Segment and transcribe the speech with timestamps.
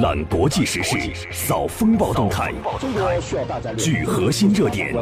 [0.00, 0.96] 览国际时事，
[1.32, 4.92] 扫风暴动态，中国需要大战略，聚核心热点。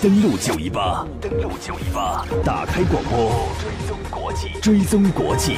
[0.00, 5.56] 登录九一八，登录九一八，打开广播，追踪国际，追踪国际。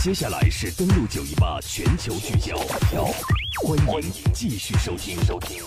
[0.00, 2.56] 接下来是登录九一八全球聚焦，
[3.62, 5.62] 欢迎继续收听收听。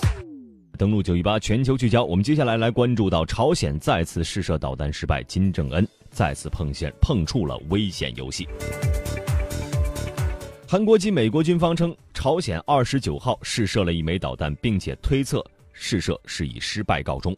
[0.78, 8.48] 登录九一八全球聚焦，我们接下来来关注到朝鲜再次试射导弹失败，金正恩再次碰线碰触了危险游戏。
[10.68, 17.38] 韩国及美国军方称，朝鲜二十九号试射了一枚导弹，并且推测试射是以失败告终。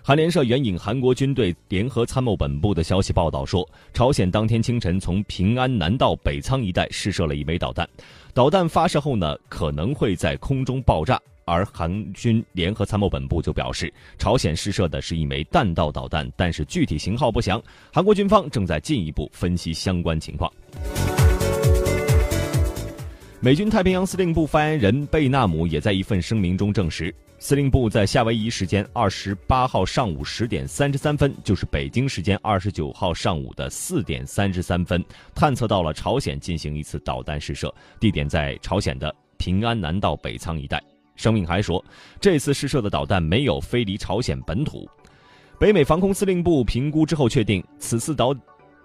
[0.00, 7.86] 韩联社援引韩国军队联合参谋本部的消息报道说，朝鲜当天清晨从平安南道北仓一带试射了一枚导弹，
[8.32, 11.20] 导弹发射后呢，可能会在空中爆炸。
[11.44, 17.60] 而韩军联合参谋本部就表示，朝鲜试射的是一枚弹道导弹，但是具体型号不详。
[17.92, 20.50] 韩国军方正在进一步分析相关情况。
[23.40, 35.04] 美军太平洋司令部发言人贝纳姆也在一份声明中证实，司令部在夏威夷时间二十八号上午十点三十三分，就是北京时间二十九号上午的四点三十三分，
[35.36, 40.82] 探测到了朝鲜进行一次导弹试射，地点在朝鲜的平安南道北仓一带。
[41.14, 41.82] 声明还说，
[42.20, 44.84] 这次试射的导弹没有飞离朝鲜本土。
[45.60, 48.34] 北美防空司令部评估之后确定，此次导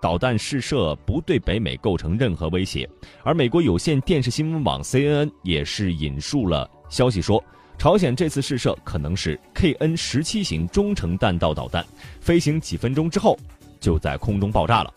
[0.04, 2.88] 导弹试射不对北美构成任何威胁。
[3.23, 7.42] 而美国有线电视新闻网 CNN 也是引述了消息说，
[7.78, 11.86] 朝鲜这次试射可能是 KN 十七型中程弹道导弹，
[12.20, 13.40] 飞行几分钟之后
[13.80, 14.94] 就在空中爆炸了。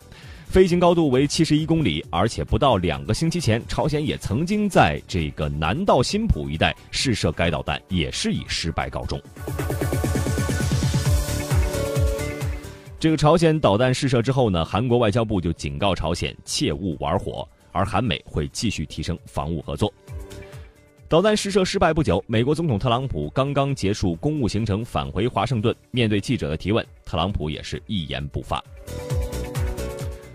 [0.47, 9.17] 飞行高度为七十一公里，而且不到两个星期前，朝鲜也曾经在这个南道新浦一带试射该导弹，也是以失败告终。
[12.99, 19.93] 这个朝鲜导弹试射之后呢，韩国外交部就警告朝鲜切勿玩火，而韩美会继续提升防务合作。
[21.07, 28.63] 导弹试射失败不久，美国总统特朗普刚刚结束公务行程返回华盛顿，面对记者的提问，特朗普也是一言不发。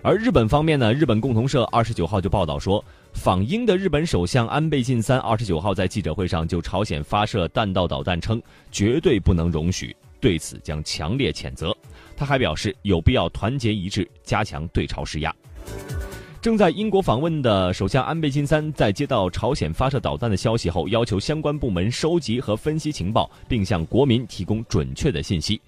[0.00, 2.82] 而日本方面呢，日本共同社二十九号就报道说，
[3.12, 11.76] 访英的日本首相安倍晋三二十九号在记者会上就朝鲜发射弹道导弹称，绝对不能容许，对此将强烈谴责。
[12.22, 15.34] 他还表示，有必要团结一致，加强对朝施压。
[16.40, 25.60] 正在英国访问的首相安倍晋三在接到朝鲜发射导弹的消息后，要求相关部门收集和分析情报，并向国民提供准确的信息。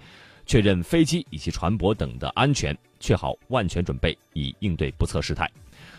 [0.47, 5.51] 确认飞机以及船舶等的安全，确好万全准备，以应对不测事态。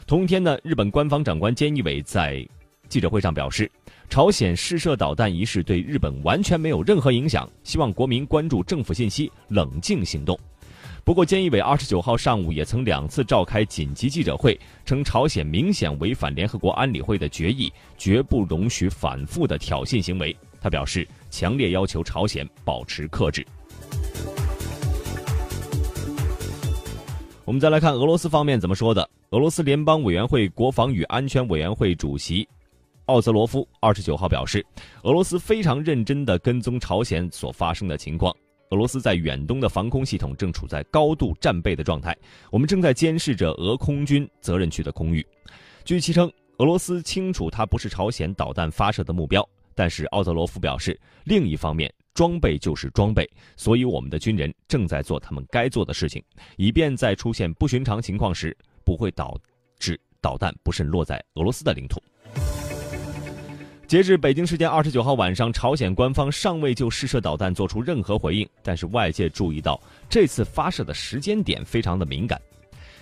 [0.08, 2.48] 同一天呢，日本官方长官菅义伟在
[2.88, 3.70] 记者会上表示，
[4.10, 10.40] 朝鲜试射导弹一事对日本完全没有任何影响，希望国民关注政府信息，冷静行动。
[11.04, 20.36] 不过，菅义伟二十九号上午也曾两次召开紧急记者会，称朝鲜明显违反联合国安理会的决议，绝不容许反复的挑衅行为。
[20.62, 23.46] 他表示，强烈要求朝鲜保持克制。
[27.44, 29.08] 我们再来看俄罗斯方面怎么说的。
[29.30, 32.48] 俄罗斯联邦委员会国防与安全委员会主席
[33.06, 34.66] 奥泽罗夫二十九号表示，
[35.04, 38.36] 俄罗斯非常认真地跟踪朝鲜所发生的情况。
[38.72, 42.18] 俄罗斯在远东的防空系统正处在高度战备的状态，
[42.50, 45.26] 我们正在监视着俄空军责任区的空域。
[45.84, 51.94] 据其称，俄罗斯清楚它不是朝鲜导弹发射的目标，但是奥泽罗夫表示，另一方面。
[52.16, 56.24] 装备就是装备，所以我们的军人正在做他们该做的事情，
[56.56, 58.56] 以便在出现不寻常情况时，
[58.86, 59.38] 不会导
[59.78, 62.02] 致导弹不慎落在俄罗斯的领土。
[63.88, 69.80] 截至北京时间二十九号晚上，朝鲜官方尚未就试射导弹做出任何回应，但是外界注意到
[70.10, 72.42] 这次发射的时间点非常的敏感。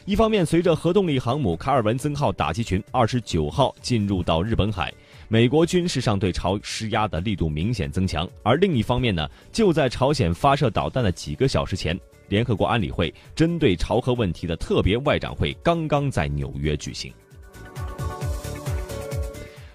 [0.04, 4.94] 一方面，随着核动力航母卡尔文森号打击群二十九号进入到日本海。
[5.30, 17.12] 美国军事上对朝施压的力度明显增强，而另一方面呢，就在朝鲜发射导弹的几个小时前，联合国安理会针对朝核问题的特别外长会刚刚在纽约举行。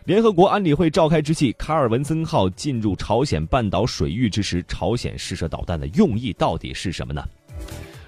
[0.08, 7.22] 联合国安理会召开之际，卡尔文森号进入朝鲜半岛水域之时，朝鲜试射导弹的用意到底是什么呢？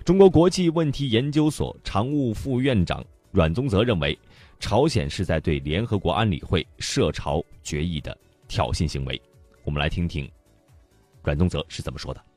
[0.02, 4.18] 中国国际问题研究所常务副院长阮宗泽认为。
[4.58, 8.16] 朝鲜是在对联合国安理会涉朝决议的
[8.48, 9.20] 挑衅行为。
[9.64, 10.30] 我们来听听
[11.22, 12.29] 阮宗泽是怎么说的。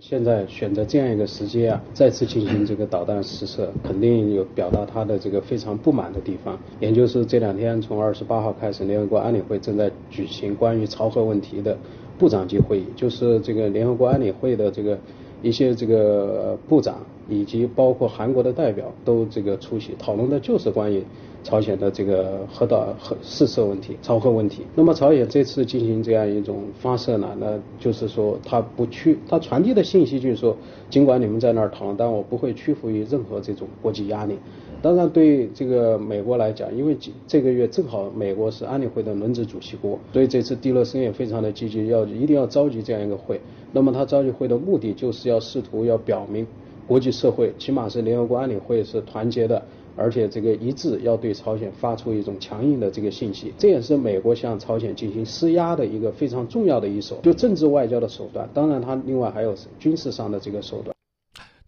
[0.00, 6.58] 现在选择这样一个时机啊，再次进行这个导弹试射，肯定有表达他的这个非常不满的地方。
[6.80, 11.76] 也就是这两天，从二十八号开始，联合国安理会正在举行关于朝核问题的
[12.18, 14.98] 部长级会议，就是这个联合国安理会的这个
[15.42, 16.96] 一些这个部长
[17.28, 21.02] 以及包括韩国的代表都这个出席，讨论的就是关于
[21.42, 24.64] 朝鲜的这个核导核试射问题、朝核问题。
[24.74, 30.56] 那么朝鲜这次进行这样一种发射呢，那就是说他不屈，他传递的信息就是说，
[30.88, 34.38] 尽管你们在那儿讨论，但我不会屈服于任何这种国际压力。
[34.82, 36.96] 当然，对这个美国来讲，因为
[37.28, 43.40] 这个月正好美国是安理会的轮值主席国，所以这次蒂勒森也非常的积极，要一定要召集这样一个会。
[43.70, 46.44] 那么他召集会的目的就是要试图要表明。
[46.88, 49.62] 国际社会，起码是联合国安理会是团结的，
[49.96, 58.48] 而且这个一致要对朝鲜发出一种强硬的这个信息，这也是美国向朝鲜进行施压的一个非常重要的一手，就政治外交的手段。
[58.52, 60.92] 当然，他另外还有军事上的这个手段。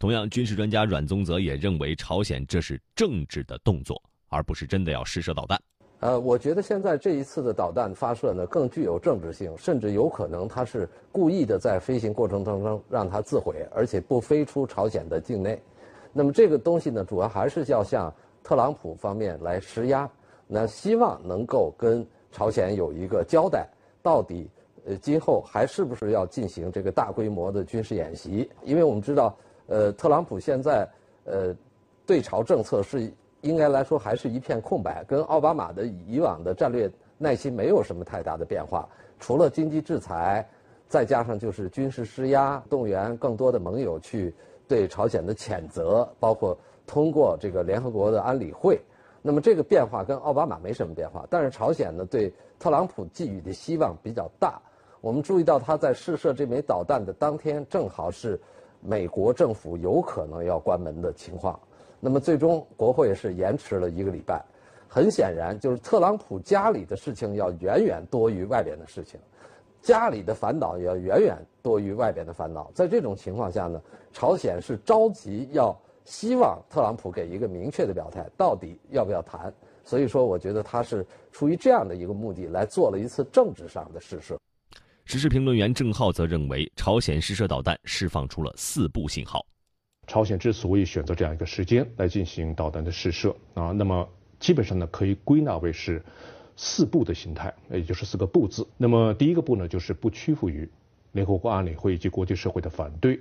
[0.05, 3.99] 同样，军事专家阮宗泽也认为，朝鲜这是政治的动作，
[4.29, 5.59] 而不是真的要试射导弹。
[6.01, 15.59] 呃，我觉得现在这一次的导弹发射呢，更具有政治性，甚至有可能它是故意的，在飞行过程当中让它自毁，而且不飞出朝鲜的境内。
[16.13, 18.13] 那么这个东西呢，主要还是要向
[18.43, 20.07] 特朗普方面来施压，
[20.47, 23.67] 那希望能够跟朝鲜有一个交代，
[24.03, 24.51] 到底
[24.85, 28.51] 呃今后还是不是要进行这个大规模的军事演习？
[28.65, 29.35] 因为我们知道，
[29.67, 30.89] 呃，特朗普现在
[31.25, 31.55] 呃
[32.07, 33.13] 对朝政策是。
[33.45, 38.89] 应该来说还是一片空白，跟奥巴马的以往的战略耐心没有什么太大的变化，
[39.21, 40.49] 除了经济制裁，
[40.89, 44.35] 再加上就是军事施压，动员更多的盟友去
[44.67, 46.57] 对朝鲜的谴责，包括
[46.87, 48.81] 通过这个联合国的安理会。
[49.21, 54.59] 那么这个变化跟奥巴马没什么变化，但是朝鲜呢对特朗普寄予的希望比较大。
[55.03, 58.41] 我们注意到他在试射这枚导弹的当天，正好是
[58.87, 61.59] 美国政府有可能要关门的情况。
[61.99, 64.45] 那么最终国会是延迟了一个礼拜，
[64.87, 69.19] 很显然就是特朗普家里的事情要远远多于外边的事情，
[69.81, 72.71] 家里的烦恼也要远远多于外边的烦恼。
[72.75, 73.81] 在这种情况下呢，
[74.13, 79.51] 朝鲜是着急要希望特朗普给一个明确的表态，到底要不要谈。
[79.83, 84.39] 所以说，我觉得他是出于这样的一个目的来做了一次政治上的试射。
[85.07, 89.45] 时事评论员郑浩则认为，朝鲜试射导弹释放出了四步信号。
[90.07, 94.09] 朝鲜之所以选择这样一个时间来进行导弹的试射啊，那么
[94.41, 96.03] 基本上呢可以归纳为是
[96.57, 98.67] 四步的形态，也就是四个步字。
[98.79, 100.67] 那么第一个步呢，就是不屈服于
[101.13, 103.21] 联合国安理会以及国际社会的反对。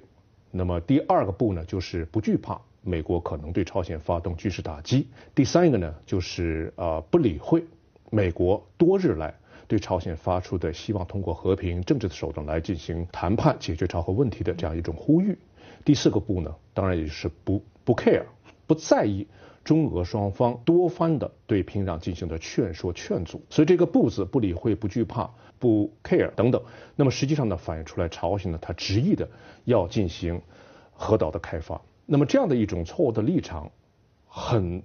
[0.52, 5.06] 那么第二个步呢，就是不惧怕美国可能对朝鲜发动军事打击。
[5.36, 7.62] 第三一个呢，就是呃不理会
[8.10, 9.34] 美国多日来
[9.68, 15.38] 对朝鲜发出的希望通过和平政治的手段来进行谈判解决朝核问题的这样一种呼吁。
[15.86, 18.24] 第四个不呢，当然也是不不 care，
[18.68, 19.28] 不在意
[19.64, 25.30] 中俄双方多番的对平壤进行的劝说劝阻，所以这个不字不理会、不惧怕、
[25.60, 26.62] 不 care 等等，
[26.96, 29.30] 那么实际上呢，反映出来朝鲜呢，他执意的
[29.66, 30.42] 要进行
[30.92, 33.72] 核岛的开发，那么这样的一种错误的立场，
[34.28, 34.84] 很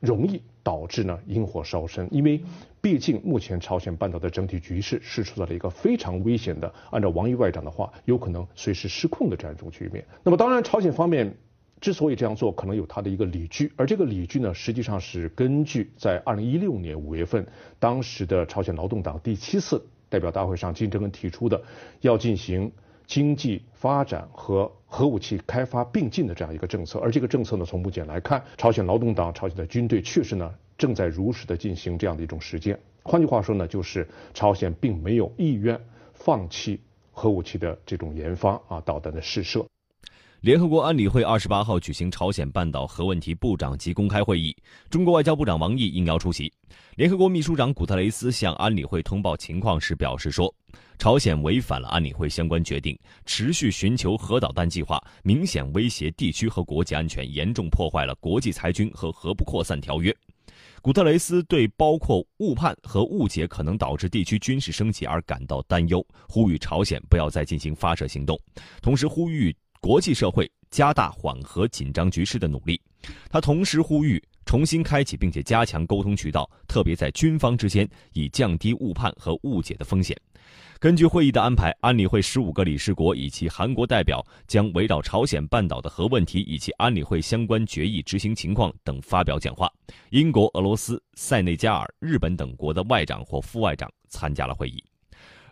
[0.00, 0.42] 容易。
[0.60, 2.38] 导致呢引火烧身，因为
[2.82, 10.04] 毕竟目前朝鲜半岛的整体局势是处在了一个非常危险的，按照王毅外长的话，有可能随时失控的这样一种局面。
[10.22, 11.34] 那么当然，朝鲜方面
[11.80, 17.46] 之所以这样做，可能有他的一个理据，而这个理据呢，实际上是根据在二零一六年五月份
[17.78, 21.62] 当时的朝鲜劳动党第七次代表大会上金正恩提出的
[22.02, 22.70] 要进行。
[23.08, 32.78] 经济发展和核武器开发并进的这样一个政策，而这个政策呢，从目前来看，朝鲜劳动党、朝鲜的军队确实呢正在如实的进行这样的一种实践。
[33.02, 35.80] 换句话说呢，就是朝鲜并没有意愿
[36.12, 36.78] 放弃
[37.10, 39.64] 核武器的这种研发啊，导弹的试射。
[40.40, 44.56] 联合国安理会二十八号举行朝鲜半岛核问题部长级公开会议，
[44.88, 46.52] 中国外交部长王毅应邀出席。
[46.94, 50.54] 联合国秘书长古特雷斯向安理会通报情况时表示说，
[50.96, 60.14] 朝鲜违反了安理会相关决定，持续寻求核导弹计划，明显威胁地区和国际安全，严重破坏了国际裁军和核不扩散条约。
[60.80, 68.38] 古特雷斯对包括误判和误解可能导致地区军事升级而感到担忧，呼吁朝鲜不要再进行发射行动，
[68.80, 69.52] 同时呼吁。
[69.80, 72.80] 国际社会加大缓和紧张局势的努力。
[73.30, 80.16] 他同时呼吁重新开启并且加强沟通渠道，特别在军方之间，以降低误判和误解的风险。
[80.80, 89.70] 根据会议的安排，安理会十五个理事国以及韩国代表将围绕朝鲜半岛的核问题以及安理会相关决议执行情况等发表讲话。
[90.10, 94.82] 英国、俄罗斯、塞内加尔、日本等国的外长或副外长参加了会议，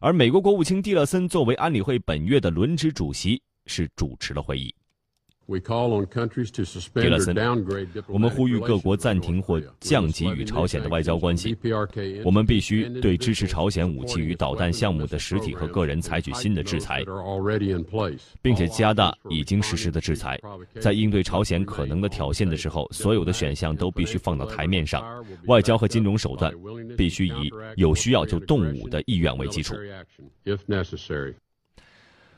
[0.00, 3.42] 而美国国务卿蒂勒森作为安理会本月的轮值主席。
[3.66, 4.74] 是主持了会议。
[5.48, 7.36] 蒂勒森，
[8.08, 11.56] 我们呼吁各国暂停或降级与朝鲜的外交关系。
[12.24, 17.04] 我们必须对支持朝鲜武器与导弹项目的实体和个人采取新的制裁，
[18.42, 20.36] 并且加大已经实施的制裁。
[20.80, 25.24] 在应对朝鲜可能的挑衅的时候，所有的选项都必须放到台面上。
[25.46, 26.52] 外交和金融手段
[26.96, 29.76] 必须以有需要就动武的意愿为基础。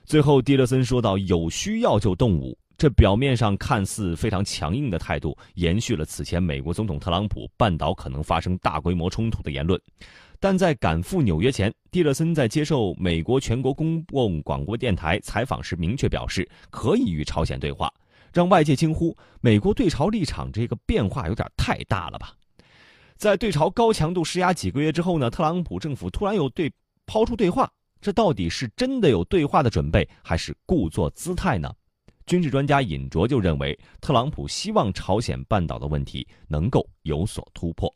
[0.08, 9.78] 最后，蒂勒森说到：“有需要就动武。”这表面上看似非常强硬的态度，延续了此前美国总统特朗普半岛可能发生大规模冲突的言论。
[10.40, 17.92] 但在赶赴纽约前，蒂勒森在接受美国全国公共广播电台采访时明确表示，可以与朝鲜对话，
[18.32, 22.32] 让外界惊呼：美国对朝立场这个变化有点太大了吧？
[23.18, 26.72] 在对朝高强度施压几个月之后呢，特朗普政府突然又对
[27.04, 31.70] 抛出对话，这到底是真的有对话的准备，还是故作姿态呢？
[32.26, 37.92] 军事专家尹卓就认为，特朗普希望朝鲜半岛的问题能够有所突破。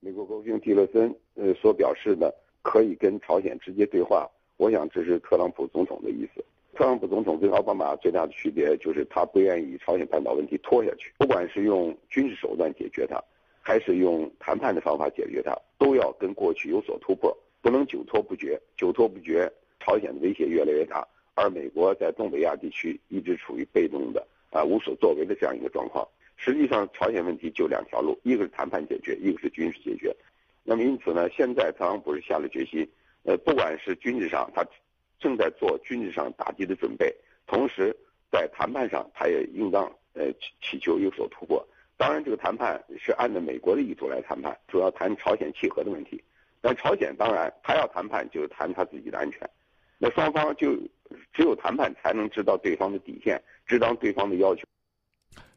[0.00, 6.44] 美国国务卿蒂勒森呃所表示的可以跟朝鲜直接对话，我想这是特朗普总统的意思。
[6.74, 13.22] 特朗普总统跟奥巴马最大的区别就是他不愿意朝鲜半岛问题拖下去，不管是用军事手段解决它，
[13.60, 18.60] 还是用谈判的方法解决它，都要跟过去有所突破，不能久拖不决。
[18.76, 21.06] 久拖不决，朝鲜的威胁越来越大。
[21.34, 26.06] 而美国在东北亚地区一直处于被动的啊无所作为的这样一个状况。
[26.36, 30.14] 实际上，朝鲜问题就两条路，一个是谈判解决，一个是军事解决。
[30.64, 32.86] 那么因此呢，现在特朗普是下了决心，
[33.24, 34.64] 呃，不管是军事上，他
[35.18, 37.14] 正在做军事上打击的准备，
[37.46, 37.94] 同时
[38.30, 41.66] 在谈判上，他也应当呃祈求有所突破。
[41.96, 46.22] 当然，这个谈判是按照美国的意图来谈判，主要谈朝鲜契合的问题。
[46.60, 49.40] 但朝鲜当然，他要谈判就是谈他自己的安全。
[49.98, 50.74] 那双方就
[51.32, 54.62] 只有谈判才能知道对方的底线，知道对方的要求。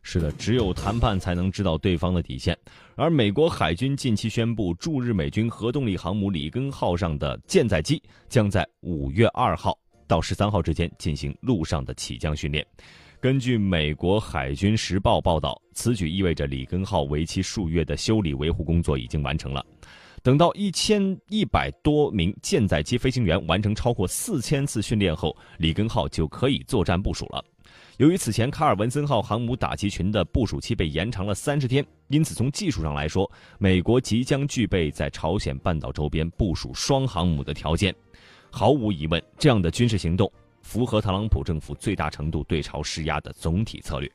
[0.01, 2.57] 是的，只有谈判才能知道对方的底线。
[2.95, 12.65] 而美国海军近期宣布，驻日美军核动力航母里根号上的舰载机将在五月二号到十三号之间进行陆上的起降训练。
[13.21, 19.65] 根据美国海军时报报道，此举意味着里根号为期数月的修理维护工作已经完成了。
[20.23, 27.43] 等到一千一百多名舰载机飞行员完成超过四千次训练后，里根号就可以作战部署了。
[27.97, 37.93] 由于此前卡尔文森号航母打击群的部署期被延长了三十天，因此从技术上来说，美国即将具备在朝鲜半岛周边部署双航母的条件。
[38.49, 44.09] 毫无疑问，这样的军事行动符合特朗普政府最大程度对朝施压的总体策略。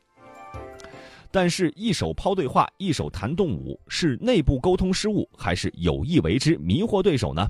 [1.31, 7.47] 但是，一手抛对话，一手谈动武，是内部沟通失误，还是有意为之迷惑对手呢？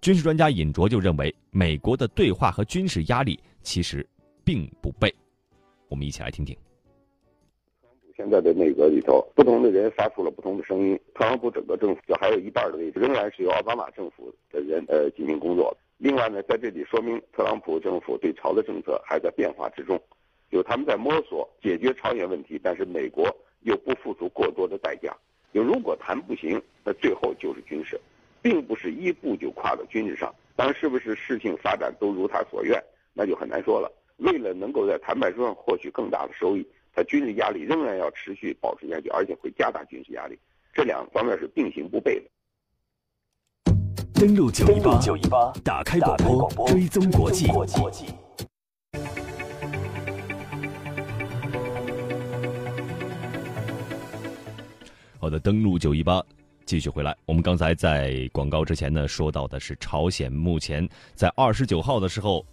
[0.00, 4.06] 军事专家尹卓就认为，美国的对话和军事压力其实
[4.44, 5.14] 并不背。
[5.88, 6.54] 我们一起来听听。
[7.80, 10.98] 特朗普现在的内阁里头，不同的人发出了不同的声音。
[11.14, 15.74] 特朗普整个政府就还有一半的位置仍然是由奥巴马政府的人呃进行工作。
[15.98, 19.98] 另外呢，在这里说明特朗普政府对朝的政策还在变化之中。
[20.50, 23.24] 就他们在摸索解决朝鲜问题，但是美国
[23.62, 25.16] 又不付出过多的代价。
[25.52, 28.00] 就如果谈不行，那最后就是军事，
[28.42, 30.34] 并不是一步就跨到军事上。
[30.56, 32.80] 当然，是不是事情发展都如他所愿，
[33.12, 33.90] 那就很难说了。
[34.18, 40.38] 为了能够在谈判桌上获取更大的收益，他军事压力仍然要持续保持下去，而且会加大军事压力。
[40.72, 42.30] 这两方面是并行不悖的。
[44.14, 46.16] 登录九一八，打开广
[46.54, 47.46] 播，追踪国际。
[55.24, 56.22] 好的，登录九一八，
[56.66, 57.16] 继续回来。
[57.24, 62.44] 我们刚才在广告之前呢，说到的是朝鲜目前在二十九号的时候，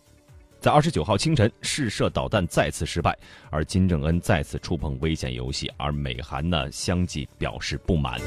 [0.58, 3.14] 在二十九号清晨试射导弹再次失败，
[3.50, 8.22] 而金正恩再次触碰危险游戏，而美韩呢相继表示不满。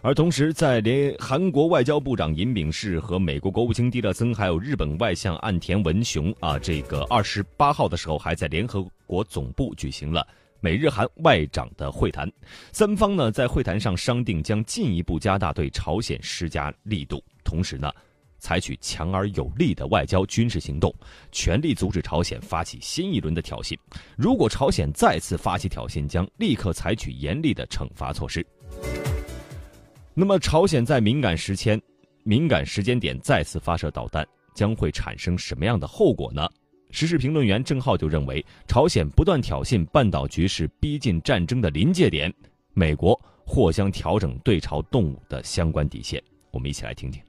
[0.00, 10.26] 而同时，在联韩国外交部长尹炳世和美国国务卿蒂勒森，还有日本外相岸田文雄啊，这个二十八号的时候，还在联合国总部举行了。
[10.60, 12.28] 美日韩外长的会谈，
[12.72, 17.88] 三方呢在会谈上商定将进一步加大对朝鲜施加力度，同时呢，
[18.40, 20.92] 采取强而有力的外交军事行动，
[21.30, 23.78] 全力阻止朝鲜发起新一轮的挑衅。
[24.16, 28.44] 如果朝鲜再次发起挑衅，将立刻采取严厉的惩罚措施。
[30.12, 31.80] 那么，朝鲜在敏感时间、
[32.24, 36.48] 敏感时间点再次发射导弹，将会产生什么样的后果呢？
[36.90, 42.32] 时事评论员郑浩就认为，朝鲜不断挑衅，半岛局势逼近战争的临界点，
[42.74, 46.22] 美国或将调整对朝动武的相关底线。
[46.50, 47.22] 我们一起来听听。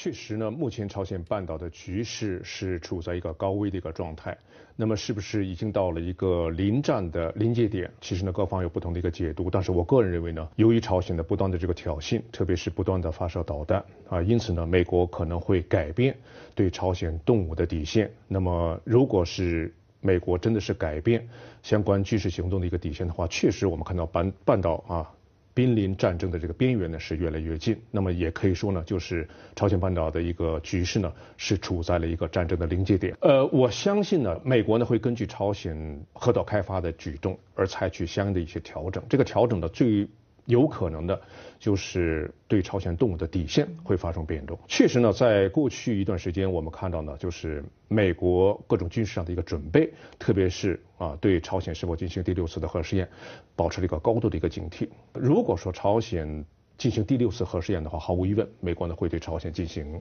[0.00, 4.38] 确实呢，目前朝鲜半岛的局势是处在一个高危的一个状态。
[4.76, 7.90] 那么是不是已经到了一个临战的临界点？
[8.00, 9.50] 其实呢，各方有不同的一个解读。
[9.50, 16.16] 但是我个人认为呢，由于朝鲜的不断的这个挑衅，特别是不断的发射导弹啊，因此呢，美国可能会改变
[16.54, 18.08] 对朝鲜动武的底线。
[18.28, 21.28] 那么，如果是美国真的是改变
[21.64, 25.12] 相关军事行动的一个底线的话，确实我们看到半半岛啊。
[25.58, 33.12] 濒临战争的这个边缘呢是越来越近，那么也可以说呢，就是朝鲜半岛的一个局势呢是处在了一个战争的临界点。
[33.20, 39.02] 呃，我相信呢，美国呢会根据朝鲜核岛开发的举动而采取相应的一些调整。
[39.08, 40.06] 这个调整的最
[40.48, 41.20] 有可能的，
[41.58, 44.58] 就是对朝鲜动武的底线会发生变动。
[44.66, 53.06] 确实呢，在过去一段时间，我们看到呢，就是美国各种军事上的一个准备，特别是啊，对朝鲜是否进行第六次的核试验，
[53.54, 54.88] 保持了一个高度的一个警惕。
[55.12, 56.42] 如果说朝鲜
[56.78, 60.00] 进行第六次核试验的话，毫无疑问，美国呢会对朝鲜进行。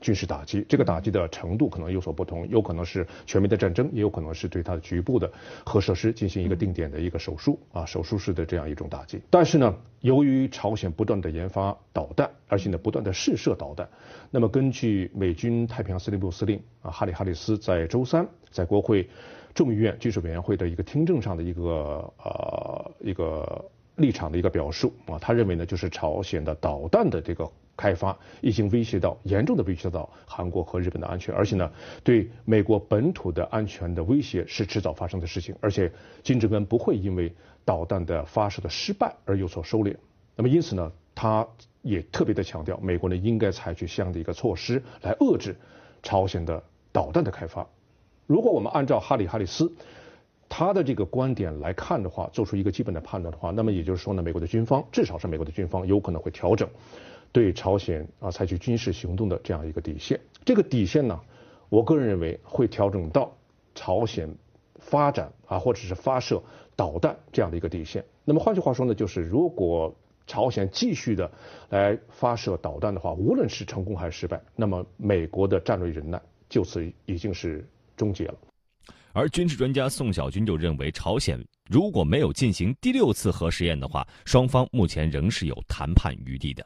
[0.00, 5.30] 军事打击，这个打击的程度可能有所不同，有可能是全面的战争，也有可能是对它的局部的
[5.66, 9.20] 核设施进行一个定点的一个手术啊，手术式的这样一种打击。
[9.28, 13.88] 但是呢，由于朝鲜不断的研发导弹，而且呢不断的试射导弹，
[14.30, 19.08] 那么根据美军太平洋司令部司令啊哈里哈里斯在周三在国会
[19.52, 23.64] 众议院军事委员会的一个听证上的一个呃一个
[23.96, 27.50] 立场的一个表述啊，他认为呢就是朝鲜的导弹的这个。
[27.78, 31.70] 开发已经威胁到严重的威胁到韩国和日本的安全，而且呢，
[32.02, 35.54] 对美国本土的安全的威胁是迟早发生的事情。
[35.60, 35.90] 而且
[36.24, 37.32] 金正恩不会因为
[37.64, 39.94] 导弹的发射的失败而有所收敛。
[40.34, 41.46] 那么因此呢，他
[41.82, 45.56] 也特别的强调，美国呢应该采取相应的一个措施来遏制
[46.02, 47.64] 朝鲜的导弹的开发。
[48.26, 49.72] 如果我们按照哈里哈里斯
[50.48, 56.68] 他的这个观点来看的话，做出一个基本的判断的话，那么也就是说呢，美国的军方至少是美国的军方有可能会调整。
[57.32, 61.20] 对朝鲜啊采取军事行动的这样一个底线，这个底线呢，
[61.68, 63.30] 我个人认为会调整到
[63.74, 64.28] 朝鲜
[64.76, 66.42] 发展啊或者是发射
[66.74, 68.04] 导弹这样的一个底线。
[68.24, 69.94] 那么换句话说呢，就是如果
[70.26, 71.30] 朝鲜继续的
[71.70, 77.66] 来发射导弹的话，无论是成功还是失败，那么美国的战略忍耐就此已经是
[77.96, 78.34] 终结了。
[79.12, 86.64] 而军事专家宋小军就认为，朝鲜如果没有进行第六次核试验的话，双方目前仍是有谈判余地的。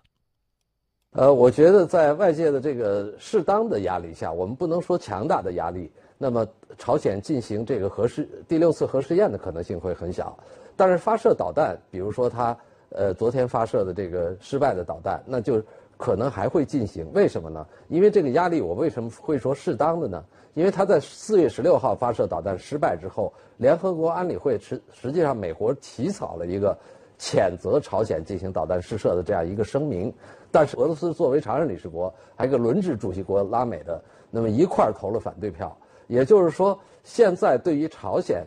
[1.14, 6.46] 呃，我觉得在外界的这个适当的压力下，我们不能说强大的压力，那么
[6.78, 10.34] 朝鲜进行这个核试第六次核试验的可能性会很小。
[10.74, 12.56] 但是发射导弹，比如说他
[12.88, 15.62] 呃昨天发射的这个失败的导弹，那就
[15.98, 17.06] 可能还会进行。
[17.12, 17.66] 为什么呢？
[17.88, 20.24] 因为这个压力，我为什么会说适当的呢？
[20.54, 26.74] 因为他在四月十六号发射导弹失败之后，联合国安理会实实际上美国起草了一个。
[27.22, 30.12] 谴责朝鲜进行导弹试射的这样一个声明，
[30.50, 35.74] 但是俄罗斯作为常任理事国，还有个轮值主席国拉美的，那么一块儿投了反对票。
[36.08, 38.44] 也就是说，现在对于朝鲜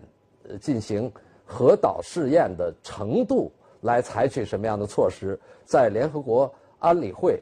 [0.60, 1.10] 进行
[1.46, 7.42] 核导试验的程度，来采取什么样的措施，在联合国安理会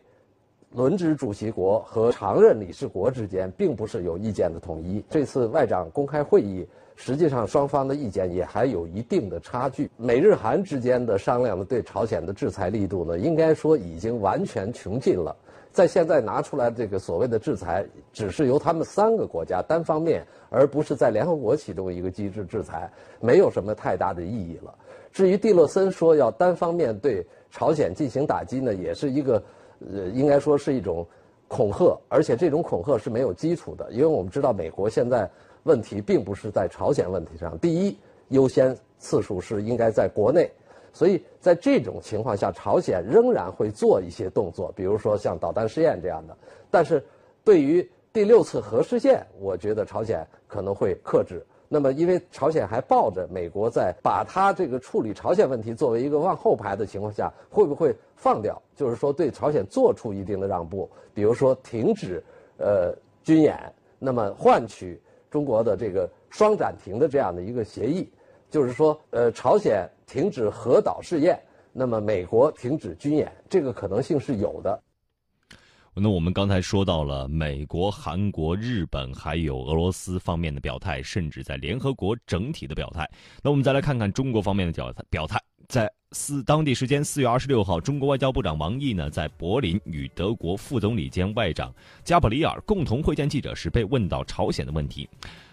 [0.74, 5.04] 轮值主席国和常任理事国之间，并不是有意见的统一。
[5.10, 6.68] 这次外长公开会议。
[6.96, 9.90] 实际上，双方的意见也还有一定的差距。
[9.98, 15.36] 美日韩之间的商量的对朝鲜的制裁力度呢，应该说已经完全穷尽了。
[15.72, 22.88] 在现在拿出来这个所谓的制裁，只是由他们三个国家单方面，而不是在联合国启动一个机制制裁，
[23.20, 24.72] 没有什么太大的意义了。
[25.12, 29.42] 至于蒂勒森说要单方面对朝鲜进行打击呢，也是一个，
[29.92, 31.06] 呃，应该说是一种
[31.48, 35.30] 恐吓，而且这种恐吓是没有基础的，因为我们知道美国现在。
[35.66, 40.52] 问题并不是在朝鲜问题上，第一优先次数是应该在国内，
[40.92, 46.38] 所以在这种情况下，朝鲜仍然会做一些动作，比如说像导弹试验这样的。
[46.70, 47.02] 但是，
[47.46, 51.42] 对于第六次核试验，我觉得朝鲜可能会克制。
[51.74, 58.62] 那么，因为朝鲜还抱着美国在把它这个处理朝鲜问题作为一个往后排的情况下，会不会放掉？
[58.76, 62.24] 就是说对朝鲜做出一定的让步，比如说停止
[62.60, 63.58] 呃军演，
[63.98, 65.02] 那么换取。
[65.32, 68.08] 中国的这个双暂停的这样的一个协议，
[68.52, 74.80] 就是说，呃，朝鲜停止核导试验，那么美国停止军演，这个可能性是有的。
[75.96, 83.08] 那我们刚才说到了美国、韩国、日本还有俄罗斯方面的表态，甚至在联合国整体的表态。
[83.44, 85.40] 那我们再来看看中国方面的表态表态。
[85.70, 95.08] 在四当地时间四月二十六号，中国外交部长王毅呢在柏林与德国副总理兼外长加布里尔共同会见记者时，被问到朝鲜的问题，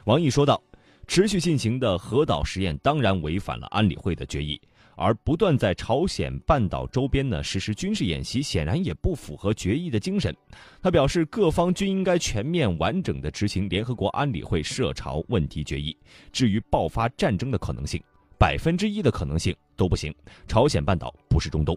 [0.05, 0.61] 王毅说道
[1.07, 4.61] ：“持续进行的核导实验当然违反了安理会的决议，
[5.01, 10.37] 而不断在朝鲜半岛周边呢实施军事演习，显然也不符合决议的精神。
[10.83, 15.97] 他表示，各方均应该全面完整的执行联合国安理会涉朝问题决议。
[16.31, 17.99] 至于爆发战争的可能性，
[18.37, 20.15] 百分之一的可能性都不行。
[20.47, 21.75] 朝鲜半岛不是中东。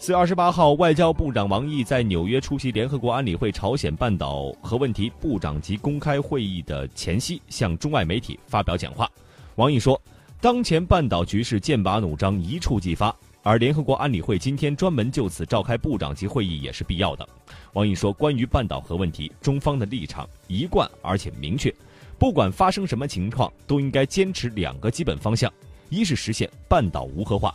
[0.00, 9.10] 四月二十八号，外交部长王毅在纽约出席联合国安理会朝鲜半岛核问题部长级公开会议的前夕，向中外媒体发表讲话。
[9.56, 10.00] 王毅说
[10.40, 17.28] ：“当前半岛局势剑拔弩张，一触即发，而联合国安理会今天专门就此召开部长级会议也是必要的。”
[17.74, 21.74] 王毅说：“关于半岛核问题，中方的立场一贯而且明确，
[22.20, 25.52] 不管发生什么情况，都应该坚持两个基本方向：
[25.88, 27.52] 一是实现半岛无核化，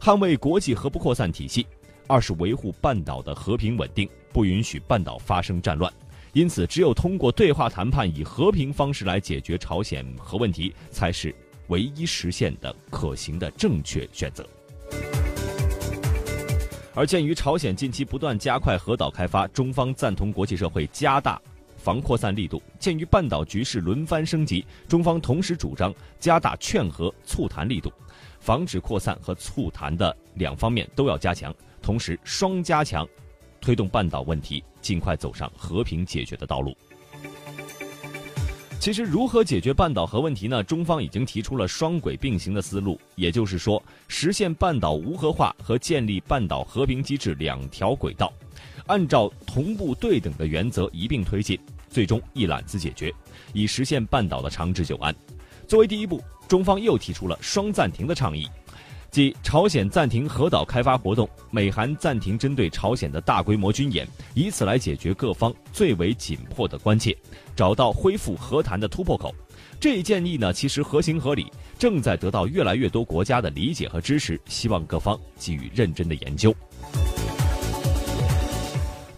[0.00, 1.66] 捍卫国际核不扩散体系。”
[2.06, 5.92] 二是维护半岛的和平稳定，不允许半岛发生战乱。
[6.32, 11.34] 因此，只有通过对话谈判，以和平方式来解决朝鲜核问题，才是
[11.70, 14.46] 唯一实现的可行的正确选择。
[16.94, 21.40] 而鉴于朝鲜近期不断加快核岛开发，中方赞同国际社会加大
[21.76, 22.60] 防扩散力度。
[22.78, 27.90] 鉴于半岛局势轮番升级，中方同时主张加大劝和促谈力度，
[28.40, 31.54] 防止扩散和促谈的两方面都要加强。
[31.80, 33.08] 同时，双加强，
[33.60, 36.76] 推动半岛问题尽快走上和平解决的道路。
[38.80, 40.64] 其实，如何解决半岛核问题呢？
[40.64, 48.32] 中方已经提出了双轨并行的思路，也就是说，实现半岛无核化和建立半岛和平机制两条轨道，
[48.86, 53.12] 按照同步对等的原则一并推进，最终一揽子解决，
[53.52, 55.14] 以实现半岛的长治久安。
[55.68, 58.48] 作为第一步，中方又提出了双暂停的倡议。
[59.10, 67.16] 即朝鲜暂停核岛开发活动，美韩暂停针对朝鲜的大规模军演，以此来解决各方最为紧迫的关切，
[67.56, 69.34] 找到恢复和谈的突破口。
[69.80, 76.54] 这一建议呢，其实合情合理，正在得到越来越多国家的理解和支持，希望各方给予认真的研究。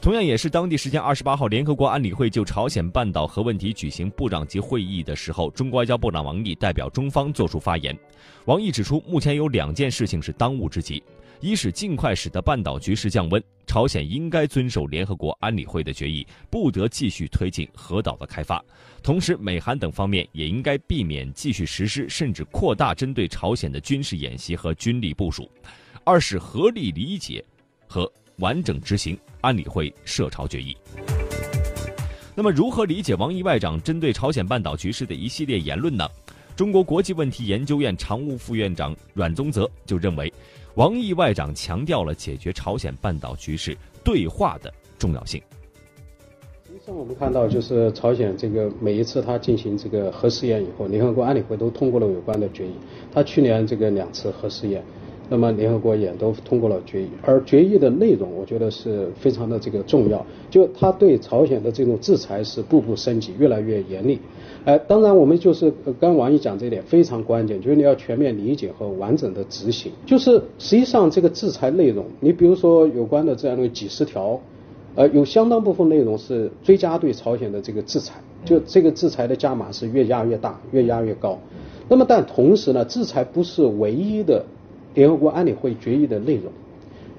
[0.03, 7.97] 同样也是当地时间二十八号，联合国安理会就朝鲜半岛核问题举行部长级会议的时候，中国外交部长王毅代表中方作出发言。
[8.47, 11.01] 王毅指出，目前有两件事情是当务之急：
[11.39, 18.59] 一是尽快使得半岛局势降温，朝鲜应该遵守联合国安理会的决议，不得继续推进核岛的开发；
[19.05, 25.45] 同时，美韩等方面也应该避免继续实施甚至扩大针对朝鲜的军事演习和军力部署；
[26.03, 27.45] 二是合理理解
[27.87, 29.17] 和完整执行。
[29.43, 30.75] 安理会涉朝决议。
[32.35, 36.09] 那么，如何理解王毅外长针对朝鲜半岛局势的一系列言论呢？
[36.57, 40.33] 中国国际问题研究院常务副院长阮宗泽就认为，
[40.77, 45.43] 王毅外长强调了解决朝鲜半岛局势对话的重要性。
[46.67, 52.73] 实际上，我们看到，就是朝鲜这个每一次他进行这个核试验以后，联合国安理会都通过了有关的决议。
[53.13, 54.83] 他去年这个两次核试验。
[55.33, 64.19] 那么联合国也都通过了决议，而决议的内容我觉得是非常的这个重要，就他对朝鲜的这种制裁是步步升级，越来越严厉。
[64.67, 69.91] 哎，当然我们就是刚王毅讲这一点非常关键，就是你要全面理解和完整的执行。
[70.05, 74.39] 就是实际上这个制裁内容，你比如说有关的这样的几十条，
[74.97, 81.39] 呃，有相当部分内容是追加对朝鲜的这个制裁，就这个制裁的加码是越压越大，越压越高。
[81.89, 84.45] 那么但同时呢，制裁不是唯一的。
[84.95, 86.53] 联合国安理会决议的内容，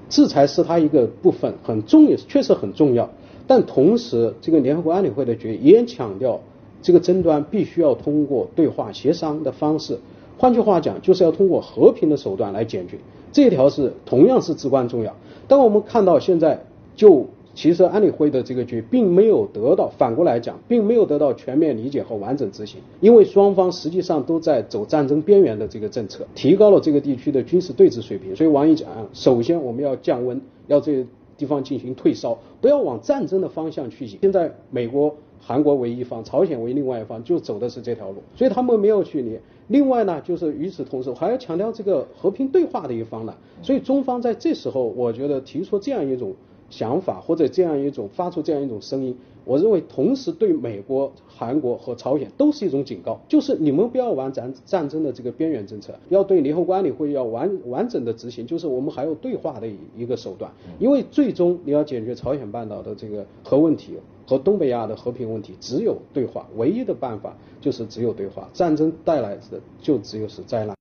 [0.08, 3.10] 制裁是它一个部分，很重要，确实很重要。
[3.46, 6.40] 但同时，这个联合国安理会的决议也强调，
[6.82, 9.98] 这个争端必须要通过对话协商的方式，
[10.38, 12.98] 换句话讲，就是要通过和平的手段来解决。
[13.32, 15.14] 这一条是同样是至关重要。
[15.48, 16.64] 当我们看到现在
[16.96, 17.26] 就。
[17.54, 28.34] 其实安理会的这个决议并没有得到，反过来讲，并没有得到全面理解和完整执行，因为双方实际上都在走战争边缘的这个政策，提高了这个地区的军事对峙水平。
[28.34, 34.18] 所以王毅讲，首先我们要降温，要这地方进行退烧，不要往战争的方向去引。
[34.20, 39.38] 现在美国、韩国为一方，朝鲜为另外一方，就走的是这条路，所以他们没有去理。
[39.68, 43.32] 另外呢，就是与此同时，还要强调这个和平对话的一方呢。
[43.62, 46.34] 所以中方在这时候，我觉得提出这样一种。
[46.70, 63.92] 想法或者这样一种发出这样一种声音，我认为同时对美国、韩国和朝鲜都是一种警告，就是你们不要玩战战争的这个边缘政策，要对联合国安理会要完完整的执行，就是我们还有对话的一个手段，因为最终你要解决朝鲜半岛的这个核问题
[64.26, 70.74] 和东北亚的和平问题，只有对话，唯一的办法就是只有对话，战争带来的就只有是灾难。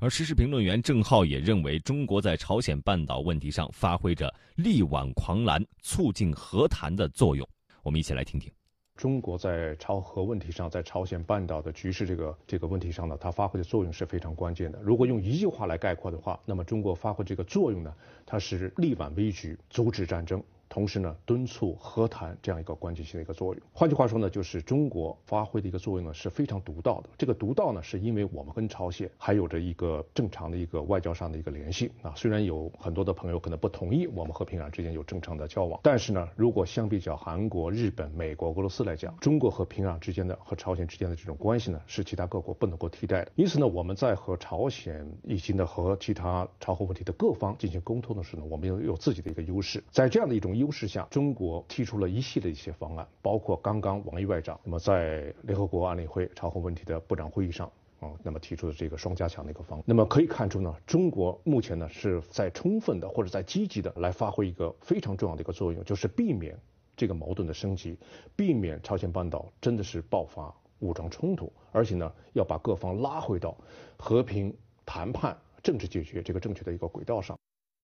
[0.00, 7.44] 而时事评论员郑浩也认为，中国在朝鲜半岛问题上发挥着力挽狂澜、促进和谈的作用。
[7.82, 8.48] 我们一起来听听。
[8.94, 14.78] 中国在朝核问题上，在朝鲜半岛的局势这个这个问题上呢，它发挥的作用是非常关键的。
[14.82, 17.92] 如果用一句话来概括的话，那么中国发挥这个作用呢，
[18.24, 20.40] 它是力挽危局，阻止战争。
[20.68, 23.62] 同时呢，敦促和谈这样一个关键性的一个作用。
[23.72, 27.08] 换句话说呢，就是中国发挥的一个作用呢是非常独到的。
[27.16, 32.12] 这个独到呢，是因为我们跟朝鲜还有着一个正常的一个外交上的一个联系啊。
[32.14, 43.32] 虽然有很多的朋友可能不同意我们和平壤之间有正常的交往，但是呢，如果相比较韩国、日本、美国、俄罗斯来讲，中国和平壤之间的和朝鲜之间的这种关系呢，是其他各国不能够替代的。
[43.36, 49.82] 因此呢，我们在和朝鲜以及呢和其他朝核问题的各方进行沟通的时候呢，我们有有自己的一个优势。
[49.90, 59.84] 在这样的一种优势下，中国提出了一系列一些方案，包括刚刚王毅外长那么在联合国安理会朝核问题的部长会议上啊，那么提出的这个双加强的一个方案。
[59.86, 66.56] 那么可以看出呢，中国目前呢是在充分的或者在积极的来发挥一个非常重要的一个作用，就是避免
[66.96, 67.98] 这个矛盾的升级，
[68.36, 73.56] 避免朝鲜半岛真的是爆发武装冲突，而且呢要把各方拉回到
[73.96, 74.54] 和平
[74.86, 77.36] 谈判、政治解决这个正确的一个轨道上。